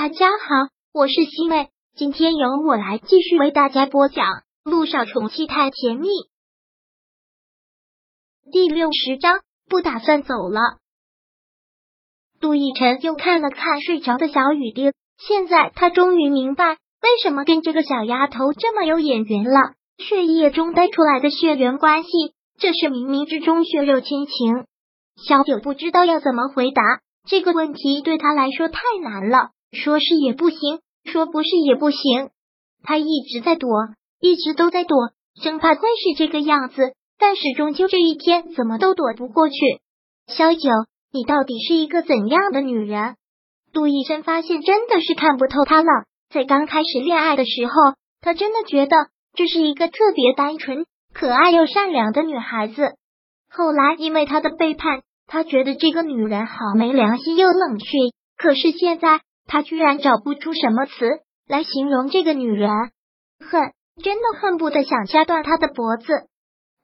[0.00, 4.26] 大家好，我是西妹，今天由我来继续为大家播讲
[4.62, 6.06] 《路上宠妻太甜蜜》
[8.52, 9.40] 第六十章。
[9.68, 10.60] 不打算走了。
[12.38, 19.74] 杜奕辰又看了看睡着的小雨滴，现在他终于明白为什么跟这个小丫头这么有眼缘了。
[19.98, 22.10] 血液中带出来的血缘关系，
[22.56, 24.64] 这是冥冥之中血肉亲情。
[25.16, 26.82] 小九不知道要怎么回答
[27.26, 29.50] 这个问题，对他来说太难了。
[29.72, 32.30] 说是也不行，说不是也不行。
[32.82, 33.68] 他一直在躲，
[34.20, 34.96] 一直都在躲，
[35.42, 36.94] 生怕会是这个样子。
[37.18, 39.56] 但是终究这一天怎么都躲不过去。
[40.28, 40.70] 萧九，
[41.12, 43.16] 你到底是一个怎样的女人？
[43.72, 45.88] 杜医生发现真的是看不透她了。
[46.30, 47.72] 在刚开始恋爱的时候，
[48.20, 48.96] 他真的觉得
[49.34, 52.94] 这是一个特别单纯、可爱又善良的女孩子。
[53.50, 57.86] 后来因为他的背叛，他觉得这个女人好没良心又冷血。
[58.36, 59.20] 可是现在。
[59.48, 60.92] 他居然找不出什么词
[61.48, 62.70] 来形容这个女人，
[63.40, 63.72] 恨，
[64.02, 66.28] 真的恨不得想掐断她的脖子。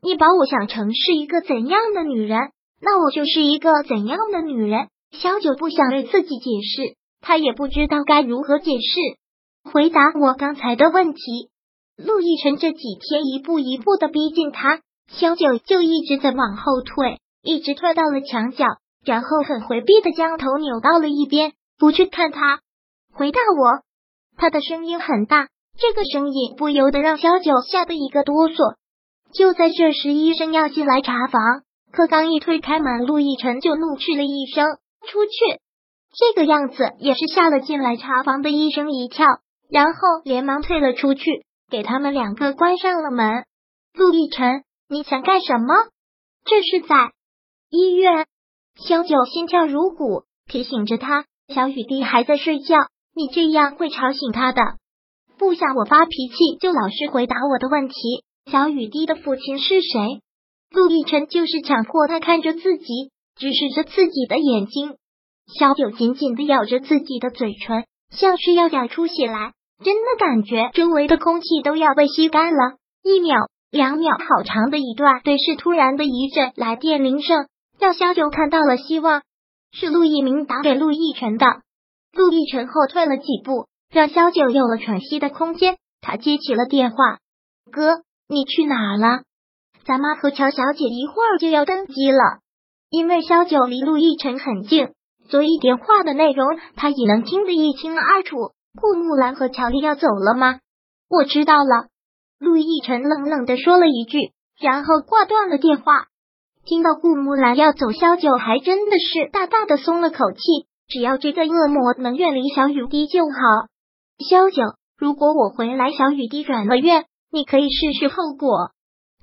[0.00, 2.38] 你把我想成是一个怎样的女人，
[2.80, 4.88] 那我就是一个怎样的女人。
[5.10, 9.70] 萧九不想为自己解释，他也不知道该如何解释。
[9.70, 11.50] 回答我刚才的问题。
[11.96, 18.64] 陆亦辰这几天一步一步的逼近他，萧九就一直在往后退，一直退到了墙角，
[19.04, 21.52] 然后很回避的将头扭到了一边。
[21.82, 22.60] 不去看他，
[23.12, 23.82] 回答我。
[24.36, 28.76] 他的声音很大，这个声音不由得让小九吓得一个哆嗦。
[29.34, 31.42] 就在这时，医生要进来查房，
[31.90, 34.64] 可刚一推开门，陆亦辰就怒斥了一声
[35.10, 35.32] ：“出去！”
[36.14, 39.26] 这个样子也是吓了进来查房的医生一跳，
[39.68, 43.44] 然后连忙退了出去，给他们两个关上了门。
[43.92, 45.74] 陆亦辰，你想干什么？
[46.44, 47.10] 这是在
[47.70, 48.28] 医院。
[48.76, 51.24] 小九心跳如鼓，提醒着他。
[51.52, 52.76] 小雨滴还在睡觉，
[53.14, 54.62] 你这样会吵醒他的。
[55.38, 57.94] 不想我发脾气，就老实回答我的问题。
[58.50, 60.20] 小雨滴的父亲是谁？
[60.70, 64.96] 陆亦辰就是强迫他看着自己，直视着自己的眼睛。
[65.58, 69.52] 小九紧紧的咬着自己的嘴唇，像是要咬出血来，
[69.84, 72.76] 真的感觉周围的空气都要被吸干了。
[73.02, 73.36] 一秒、
[73.70, 77.46] 两秒，好长的一段对视，突然的一阵来电铃声，
[77.78, 79.22] 让小九看到了希望。
[79.72, 81.46] 是陆一鸣打给陆亦辰的。
[82.12, 85.78] 陆亦辰后退了几步，让萧九有了喘息的空间。
[86.00, 86.96] 他接起了电话
[87.72, 89.22] ：“哥，你去哪了？
[89.84, 92.40] 咱妈和乔小姐一会儿就要登机了。”
[92.90, 94.90] 因为萧九离陆亦辰很近，
[95.30, 96.46] 所以电话的内容
[96.76, 98.36] 他也能听得一清二楚。
[98.78, 100.58] 顾木兰和乔丽要走了吗？
[101.08, 101.88] 我知道了。
[102.38, 106.08] 陆亦辰冷冷的说了一句，然后挂断了电话。
[106.64, 110.40] 听到顾木兰要走，萧九还真的是大大的松了口气。
[110.88, 113.30] 只要这个恶魔能远离小雨滴就好。
[114.28, 114.62] 萧九，
[114.96, 118.70] 如果我回来，小雨滴转了院，你可以试试后果。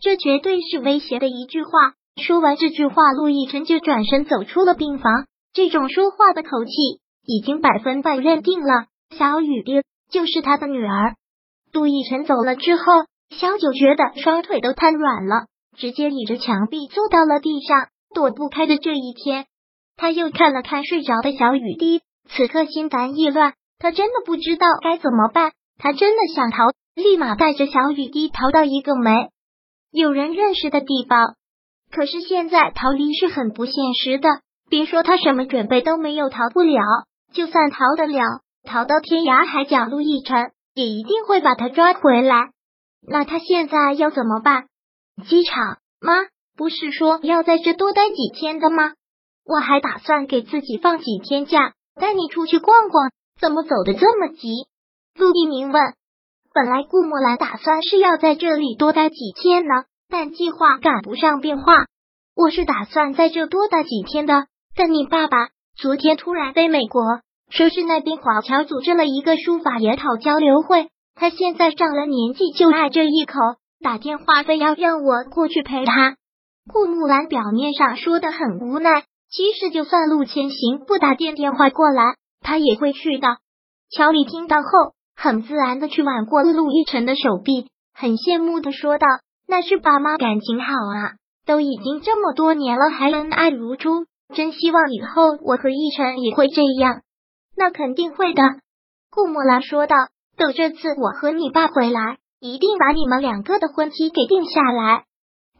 [0.00, 1.70] 这绝对是威胁的一句话。
[2.22, 5.26] 说完这句话，陆亦辰就转身走出了病房。
[5.52, 6.72] 这种说话的口气，
[7.26, 11.14] 已经百分百认定了小雨滴就是他的女儿。
[11.72, 12.82] 陆亦辰走了之后，
[13.30, 15.46] 萧九觉得双腿都瘫软了。
[15.78, 19.46] 直接倚着墙壁坐到了地上，躲不开的这一天，
[19.96, 25.52] 他又看了看睡着的小雨滴，此刻心烦意乱，他真的不知道该怎么办。
[25.78, 29.28] 他真的想逃，立马带着小雨滴逃到一个没
[29.92, 31.34] 有人认识的地方。
[31.90, 34.28] 可是现在逃离是很不现实的，
[34.70, 36.82] 别说他什么准备都没有，逃不了。
[37.32, 38.22] 就算逃得了，
[38.64, 42.48] 逃到天涯海角，陆亦辰也一定会把他抓回来。
[43.06, 44.66] 那他现在要怎么办？
[45.24, 46.12] 机场妈
[46.56, 48.92] 不是说要在这多待几天的吗？
[49.44, 53.10] 我还打算给自己放几天假，带你出去逛逛。
[53.40, 54.48] 怎么走的这么急？
[55.14, 55.94] 陆一鸣问。
[56.52, 61.86] 本来顾木兰打算是要在这里多待几天呢，但计划赶不上变化。
[62.34, 67.02] 我是打算在这多待几天的，但你爸爸昨天突然飞美国，
[67.50, 73.34] 说是那边华侨组织了一个书法研讨交流会，他现在上了年纪，就爱这一口。
[73.80, 76.16] 打电话非要让我过去陪他，
[76.72, 83.38] 顾木兰表面上说的很无奈，其实就算陆千行不打电电话过来，他也会去的。
[83.90, 84.68] 乔丽听到后，
[85.14, 89.06] 很自然的去挽过陆亦辰的手臂，很羡慕的说道
[89.46, 91.12] ：“那是爸妈感情好啊，
[91.46, 97.02] 都已经这么多年了，还恩爱如初，真希望以后我和亦辰也会这样。”
[97.56, 98.42] 那肯定会的，
[99.10, 99.96] 顾木兰说道
[100.36, 105.04] ：“等这次我和你爸回来。”一定把你们两个的婚期给定下来。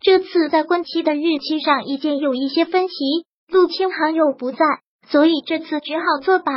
[0.00, 2.94] 这次在婚期的日期上意见有一些分歧，
[3.48, 4.58] 陆清寒又不在，
[5.08, 6.52] 所以这次只好作罢。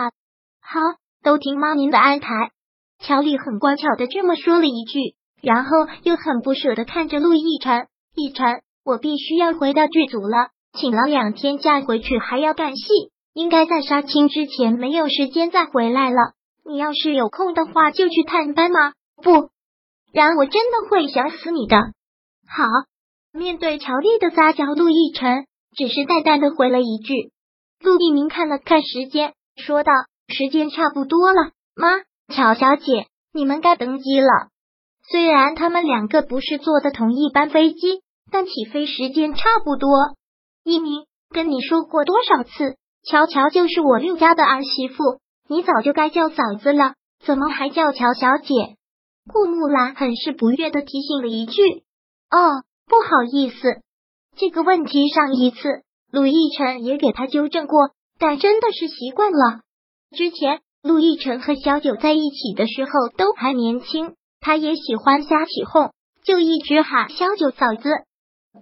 [0.62, 0.80] 好，
[1.24, 2.52] 都听妈您的安排。
[3.00, 5.72] 乔丽很乖巧的这么说了一句，然后
[6.04, 7.88] 又很不舍的看着陆亦辰。
[8.14, 12.84] 亦辰，我必须要回到剧组了，请了两天假回去还要干戏，
[13.34, 16.34] 应该在杀青之前没有时间再回来了。
[16.64, 18.94] 你要是有空的话，就去探班吗？
[19.24, 19.50] 不
[20.12, 21.78] 然我真的会想死你的。
[22.48, 22.64] 好，
[23.32, 27.32] 面对乔丽的撒娇，陆亦辰只是淡淡的回了一句。
[27.80, 29.92] 陆一鸣看了看时间，说道
[30.28, 32.02] ：“时间差不多了，妈，
[32.34, 34.28] 乔小姐，你们该登机了。”
[35.10, 39.90] 虽然他们两个不是坐的同一班飞机，但起飞时间差不多。
[40.64, 46.94] 一鸣跟你说过多少次，乔乔就是我陆家的儿媳妇，你早就该叫嫂子了，
[47.26, 48.54] 怎么还叫乔小姐？
[49.28, 51.62] 顾木兰很是不悦的提醒了一句
[52.32, 53.82] ：“哦，不好意思，
[54.38, 59.62] 这个问题上一次陆亦辰也给他纠正过，但真的是习惯了。
[60.16, 65.92] 之前陆亦辰和小九在一起的时候都还年轻。”他也喜欢瞎起哄，
[66.24, 67.92] 就一直喊萧九嫂子。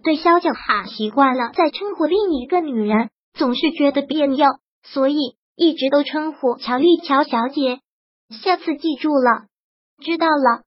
[0.03, 4.45] 对萧九喊习惯了，再称呼另一个女人，总是觉得别扭，
[4.83, 5.15] 所以
[5.55, 7.79] 一直都称呼乔丽乔小姐。
[8.44, 9.45] 下次记住了，
[10.00, 10.63] 知道了。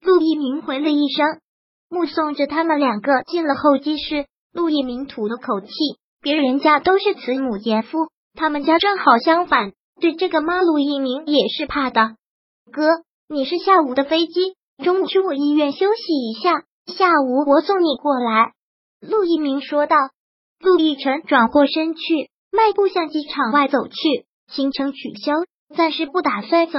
[0.00, 1.40] 陆一鸣回了一声，
[1.88, 4.26] 目送着他们两个进了候机室。
[4.52, 5.68] 陆一鸣吐了口气，
[6.22, 12.16] 别人家都是慈母严父，他们家正好相反，对这个妈陆一鸣也是怕的。
[12.72, 12.82] 哥。
[13.28, 14.54] 你是下午的飞机，
[14.84, 18.52] 中午去我医院休息一下，下午我送你过来。”
[19.02, 19.96] 陆一鸣说道。
[20.60, 24.26] 陆亦辰转过身去，迈步向机场外走去。
[24.46, 25.32] 行程取消，
[25.74, 26.78] 暂时不打算走。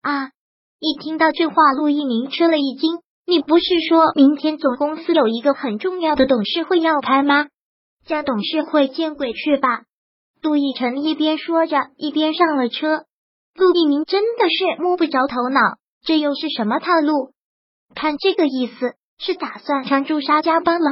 [0.00, 0.30] 啊！
[0.78, 2.98] 一听到这话，陆一鸣吃了一惊。
[3.26, 7.46] 你不是说明天总公司有一个很重要的董事会要开吗？
[8.04, 9.82] 叫董事会见鬼去吧！
[10.42, 13.04] 陆亦辰一边说着，一边上了车。
[13.54, 15.60] 陆一鸣真的是摸不着头脑，
[16.04, 17.32] 这又是什么套路？
[17.94, 20.90] 看这个意思，是打算让朱砂加班了。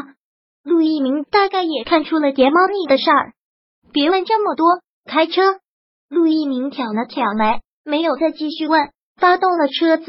[0.64, 3.34] 陆一鸣大概也看出了叠猫腻的事儿。
[3.92, 4.66] 别问这么多，
[5.04, 5.42] 开车。
[6.08, 10.04] 陆一鸣挑了挑眉，没有再继续问，发动了车子。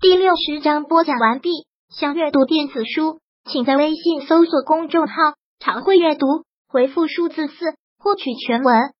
[0.00, 1.50] 第六十章播讲完毕。
[1.90, 5.14] 想阅读电子书，请在微信搜索公众号
[5.60, 6.26] “常会阅读”，
[6.66, 7.54] 回复数字四
[7.98, 8.92] 获取全文。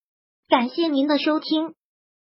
[0.49, 1.75] 感谢您的收听。